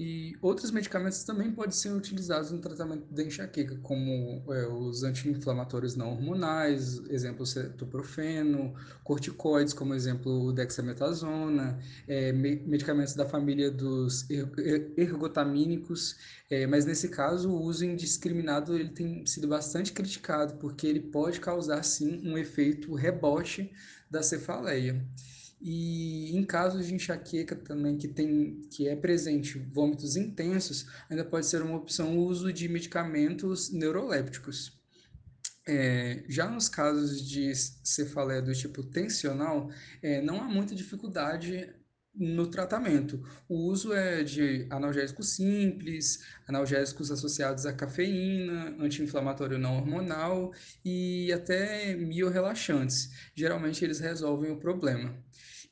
E 0.01 0.39
outros 0.41 0.71
medicamentos 0.71 1.25
também 1.25 1.51
podem 1.51 1.73
ser 1.73 1.91
utilizados 1.91 2.53
no 2.53 2.61
tratamento 2.61 3.13
da 3.13 3.21
enxaqueca, 3.21 3.77
como 3.83 4.45
é, 4.49 4.65
os 4.69 5.03
anti-inflamatórios 5.03 5.97
não 5.97 6.13
hormonais, 6.13 7.01
exemplo 7.11 7.45
cetoprofeno, 7.45 8.77
corticoides, 9.03 9.75
como 9.75 9.93
exemplo 9.95 10.53
dexametasona, 10.53 11.81
é, 12.07 12.31
medicamentos 12.31 13.15
da 13.15 13.27
família 13.27 13.73
dos 13.73 14.25
ergotamínicos, 14.97 16.15
é, 16.49 16.65
mas 16.65 16.87
nesse 16.87 17.09
caso 17.09 17.51
o 17.51 17.61
uso 17.61 17.85
indiscriminado 17.85 18.77
ele 18.77 18.91
tem 18.91 19.27
sido 19.27 19.49
bastante 19.49 19.93
criticado, 19.93 20.59
porque 20.59 20.87
ele 20.87 21.01
pode 21.01 21.41
causar 21.41 21.83
sim 21.83 22.21
um 22.25 22.39
efeito 22.39 22.95
rebote 22.95 23.73
da 24.09 24.23
cefaleia. 24.23 25.05
E 25.61 26.37
em 26.37 26.45
casos 26.45 26.87
de 26.87 26.95
enxaqueca 26.95 27.57
também 27.57 27.97
que 27.97 28.07
tem 28.07 28.63
que 28.71 28.87
é 28.87 28.95
presente 28.95 29.59
vômitos 29.59 30.17
intensos, 30.17 30.87
ainda 31.11 31.25
pode 31.25 31.47
ser 31.47 31.63
uma 31.63 31.77
opção 31.77 32.17
o 32.17 32.25
uso 32.27 32.53
de 32.53 32.69
medicamentos 32.69 33.71
neurolépticos. 33.73 34.79
É, 35.67 36.25
já 36.29 36.49
nos 36.49 36.69
casos 36.69 37.21
de 37.29 37.55
cefaleia 37.55 38.41
do 38.41 38.55
tipo 38.55 38.83
tensional, 38.83 39.71
é, 40.01 40.23
não 40.23 40.41
há 40.41 40.45
muita 40.45 40.75
dificuldade 40.75 41.69
no 42.19 42.49
tratamento. 42.49 43.23
O 43.49 43.69
uso 43.71 43.93
é 43.93 44.23
de 44.25 44.67
analgésicos 44.71 45.31
simples, 45.31 46.25
analgésicos 46.47 47.11
associados 47.11 47.65
à 47.65 47.73
cafeína, 47.73 48.75
anti-inflamatório 48.81 49.59
não 49.59 49.77
hormonal 49.77 50.53
e 50.85 51.33
até 51.33 51.95
miorrelaxantes. 51.95 53.11
Geralmente 53.35 53.85
eles 53.85 54.01
resolvem 54.01 54.51
o 54.51 54.57
problema. 54.57 55.15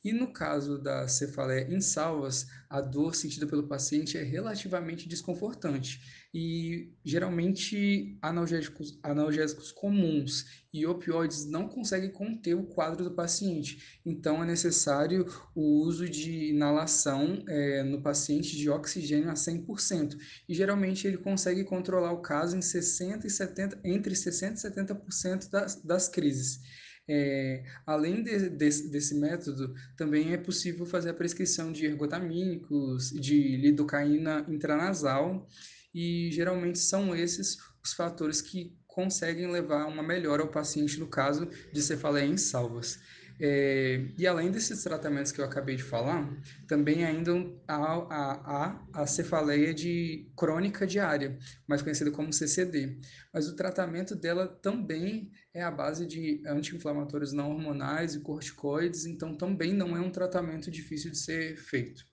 E 0.06 0.12
no 0.12 0.32
caso 0.32 0.78
da 0.78 1.08
cefaleia 1.08 1.66
em 1.68 1.80
salvas, 1.80 2.46
a 2.70 2.80
dor 2.80 3.16
sentida 3.16 3.44
pelo 3.44 3.66
paciente 3.66 4.16
é 4.16 4.22
relativamente 4.22 5.08
desconfortante 5.08 6.00
e 6.32 6.92
geralmente 7.04 8.16
analgésicos, 8.22 9.00
analgésicos 9.02 9.72
comuns 9.72 10.44
e 10.72 10.86
opioides 10.86 11.44
não 11.44 11.66
conseguem 11.66 12.12
conter 12.12 12.54
o 12.54 12.62
quadro 12.62 13.02
do 13.02 13.16
paciente. 13.16 14.00
Então 14.06 14.40
é 14.40 14.46
necessário 14.46 15.26
o 15.56 15.80
uso 15.80 16.08
de 16.08 16.50
inalação 16.50 17.42
é, 17.48 17.82
no 17.82 18.00
paciente 18.00 18.56
de 18.56 18.70
oxigênio 18.70 19.28
a 19.28 19.34
100%. 19.34 20.16
E 20.48 20.54
geralmente 20.54 21.04
ele 21.04 21.18
consegue 21.18 21.64
controlar 21.64 22.12
o 22.12 22.22
caso 22.22 22.56
em 22.56 22.62
60 22.62 23.26
e 23.26 23.30
70, 23.30 23.80
entre 23.82 24.14
60 24.14 24.54
e 24.54 24.70
70% 24.70 25.50
das, 25.50 25.82
das 25.82 26.08
crises. 26.08 26.60
É, 27.08 27.62
além 27.86 28.22
de, 28.22 28.48
de, 28.48 28.88
desse 28.90 29.14
método, 29.14 29.74
também 29.96 30.32
é 30.32 30.36
possível 30.36 30.84
fazer 30.84 31.10
a 31.10 31.14
prescrição 31.14 31.70
de 31.70 31.86
ergotamínicos, 31.86 33.10
de 33.10 33.56
lidocaína 33.56 34.44
intranasal, 34.48 35.46
e 35.94 36.30
geralmente 36.32 36.78
são 36.78 37.14
esses 37.14 37.56
os 37.82 37.92
fatores 37.92 38.42
que 38.42 38.76
conseguem 38.86 39.50
levar 39.50 39.86
uma 39.86 40.02
melhora 40.02 40.42
ao 40.42 40.48
paciente 40.48 40.98
no 40.98 41.06
caso 41.06 41.48
de 41.72 41.82
cefaleia 41.82 42.26
em 42.26 42.36
salvas. 42.36 42.98
É, 43.38 44.06
e 44.18 44.26
além 44.26 44.50
desses 44.50 44.82
tratamentos 44.82 45.30
que 45.30 45.40
eu 45.40 45.44
acabei 45.44 45.76
de 45.76 45.82
falar, 45.82 46.26
também 46.66 47.04
ainda 47.04 47.32
há, 47.68 48.80
a 48.92 49.06
cefaleia 49.06 49.74
de 49.74 50.30
crônica 50.36 50.86
diária, 50.86 51.38
mais 51.66 51.82
conhecida 51.82 52.10
como 52.10 52.32
CCD. 52.32 52.98
Mas 53.32 53.48
o 53.48 53.54
tratamento 53.54 54.14
dela 54.14 54.46
também 54.46 55.30
é 55.52 55.62
a 55.62 55.70
base 55.70 56.06
de 56.06 56.42
anti-inflamatórios 56.46 57.32
não 57.32 57.50
hormonais 57.50 58.14
e 58.14 58.20
corticoides, 58.20 59.04
então 59.04 59.36
também 59.36 59.74
não 59.74 59.96
é 59.96 60.00
um 60.00 60.10
tratamento 60.10 60.70
difícil 60.70 61.10
de 61.10 61.18
ser 61.18 61.56
feito. 61.56 62.04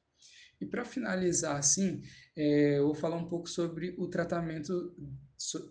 E 0.59 0.65
para 0.65 0.85
finalizar, 0.85 1.57
assim, 1.57 2.01
é, 2.35 2.77
eu 2.77 2.85
vou 2.85 2.95
falar 2.95 3.17
um 3.17 3.27
pouco 3.27 3.49
sobre 3.49 3.95
o 3.97 4.07
tratamento 4.07 4.95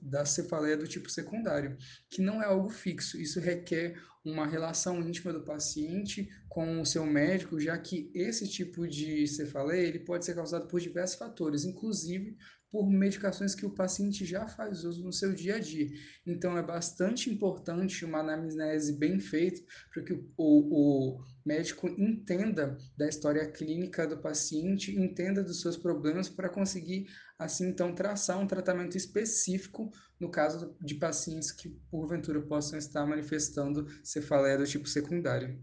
da 0.01 0.25
cefaleia 0.25 0.77
do 0.77 0.87
tipo 0.87 1.11
secundário, 1.11 1.77
que 2.11 2.23
não 2.23 2.43
é 2.43 2.47
algo 2.47 2.69
fixo. 2.69 3.21
Isso 3.21 3.41
requer 3.41 4.01
uma 4.25 4.47
relação 4.47 5.01
íntima 5.01 5.33
do 5.33 5.45
paciente 5.45 6.29
com 6.49 6.81
o 6.81 6.87
seu 6.87 7.05
médico, 7.05 7.61
já 7.61 7.77
que 7.79 8.11
esse 8.15 8.49
tipo 8.49 8.87
de 8.87 9.27
cefaleia 9.27 9.87
ele 9.87 9.99
pode 9.99 10.25
ser 10.25 10.35
causado 10.35 10.69
por 10.69 10.81
diversos 10.81 11.17
fatores, 11.17 11.65
inclusive 11.65 12.37
por 12.73 12.89
medicações 12.91 13.55
que 13.55 13.67
o 13.67 13.75
paciente 13.75 14.25
já 14.25 14.49
faz 14.49 14.83
uso 14.83 15.05
no 15.05 15.13
seu 15.13 15.35
dia 15.35 15.57
a 15.57 15.59
dia. 15.59 15.89
Então, 16.27 16.57
é 16.57 16.63
bastante 16.63 17.29
importante 17.29 18.03
uma 18.03 18.21
anamnese 18.21 18.99
bem 18.99 19.21
feita 19.21 19.61
para 19.93 20.03
que 20.03 20.15
o, 20.15 20.25
o, 20.39 21.19
o 21.19 21.25
médico 21.45 21.87
entenda 21.87 22.79
da 22.97 23.07
história 23.07 23.47
clínica 23.53 24.07
do 24.07 24.17
paciente, 24.17 24.99
entenda 24.99 25.45
dos 25.45 25.61
seus 25.61 25.77
problemas 25.77 26.31
para 26.31 26.49
conseguir, 26.49 27.07
assim, 27.44 27.68
então, 27.68 27.94
traçar 27.94 28.38
um 28.38 28.46
tratamento 28.46 28.96
específico 28.96 29.90
no 30.20 30.31
caso 30.31 30.76
de 30.81 30.94
pacientes 30.94 31.50
que, 31.50 31.68
porventura, 31.90 32.40
possam 32.42 32.78
estar 32.78 33.05
manifestando 33.07 33.87
cefaleia 34.02 34.59
do 34.59 34.66
tipo 34.66 34.88
secundário. 34.88 35.61